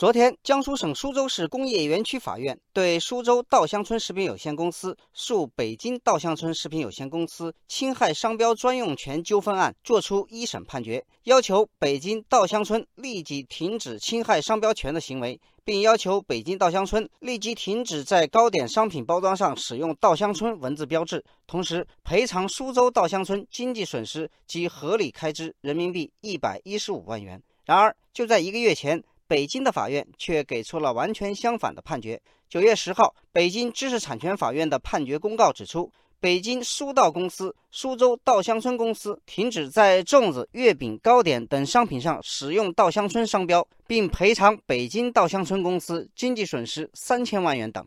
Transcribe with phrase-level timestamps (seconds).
[0.00, 27.42] 昨天，江苏省苏州市工业园区法院对苏州稻香村食品有限公司诉北京稻香村食品有限公司侵害商标专用权纠纷案作出一审判决，要求北京稻香村立即停止侵害商标权的行为，并要求北京稻香村立即停止在糕点商品包装上使用“稻香村”文字标志，同时赔偿苏州稻香村经济损失及合理开支人民币一百一十五万元。
[27.66, 29.04] 然而，就在一个月前。
[29.30, 32.20] 北京的法院却给出了完全相反的判决。
[32.48, 35.88] 九月十号，北京知识产权法院的判决公告指出，
[36.18, 47.86] 北京苏稻公司、苏州稻香村公司停止在粽子、月饼、糕点等商品上使用“稻香村”商标，并赔偿北京稻香村公司经济损失三千万元等。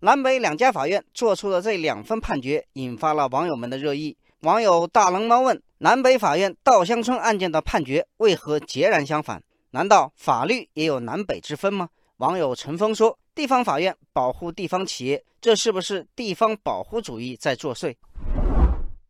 [0.00, 4.14] 南北两家法院作出的这两份判决，引发了网友们的热议。
[4.40, 9.42] 网友大龙猫问：南北法院稻香村案件的判决为何截然相反？
[9.72, 11.88] 难道法律也有南北之分吗？
[12.16, 17.94] 网友陈峰说：“地方法院保护地方企业，这是不是地方保护主义在作祟？”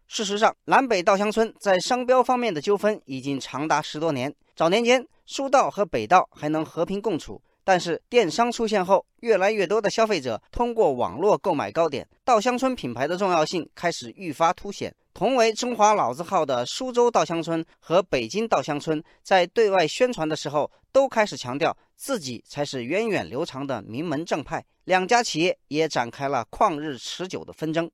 [0.06, 4.34] 事实上，南北稻香村在商标方面的纠纷已经长达十多年。
[4.54, 7.40] 早年间，苏稻和北稻还能和平共处。
[7.64, 14.94] 但是电商出现后，越来越多的消费者通过网络购买糕点，稻香村品牌的重要性开始愈发凸显。
[15.12, 24.64] 同为中华老字号的苏州稻香村和北京稻香村，在对外宣传的时候，都开始强调自己才是源远流长的名门正派。
[24.84, 27.91] 两家企业也展开了旷日持久的纷争。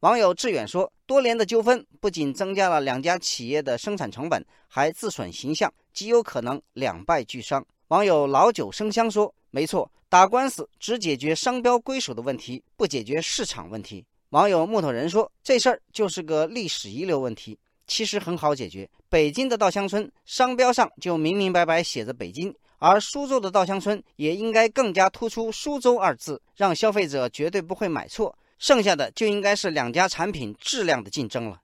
[0.00, 18.88] 网友志远说：“多年的纠纷不仅增加了两家企业的生产成本，还自损形象，极有可能两败俱伤。”网友老酒生香说：“没错，打官司只解决商标归属的问题，不解决市场问题。”网友木头人说：“这事儿就是个历史遗留问题，其实很好解决。
[19.08, 28.32] 北京的稻香村商标上就明明白白写着北京，而苏州的稻香村也应该更加突出苏州二字，让消费者绝对不会买错。
[28.60, 31.60] 剩下的就应该是两家产品质量的竞争了。”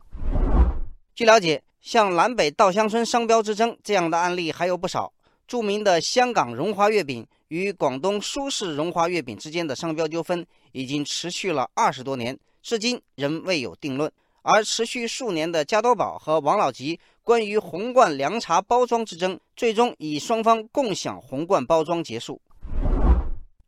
[1.15, 5.13] 据了解，像南北稻香村商标之争这样的案例还有不少。
[5.47, 14.11] 著名的香港荣华月饼与广东苏式荣华月饼之间的商标纠纷已经持续了二十多年，至今仍未有定论。
[14.43, 22.41] 而持续数年的加多宝和王老吉关于红罐凉茶包装之争，最终以双方共享红罐包装结束。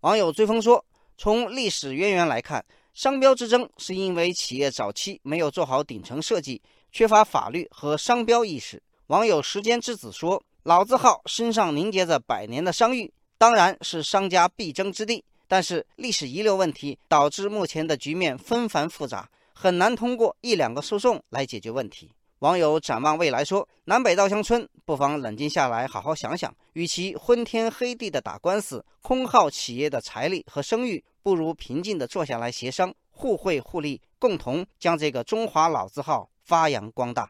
[0.00, 0.84] 网友追风说
[1.18, 2.64] ：“从历史渊源来看，
[2.94, 6.60] 商标之争是因为企业早期没有做好顶层设计，
[6.90, 10.42] 缺乏法律和商标意识。”网友时间之子说。
[10.68, 15.24] 老字号身上凝结着百年的商誉，当然是商家必争之地。
[15.46, 22.12] 但是历史遗留问题导致目前的局面纷繁复杂，很难通过一两个诉讼来解决问题。
[22.40, 37.26] 网友展望未来说：“南北稻香村不妨冷静下来，好好想想，与其昏天黑地的打官司，空耗企业的财力和声誉，不如平静地坐下来协商，互惠互利，共同将这个中华老字号发扬光大。”